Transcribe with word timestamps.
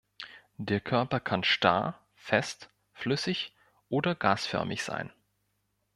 Der 0.57 0.79
Körper 0.79 1.19
kann 1.19 1.43
starr, 1.43 1.99
fest, 2.15 2.71
flüssig 2.91 3.55
oder 3.87 4.15
gasförmig 4.15 4.83
sein. 4.83 5.13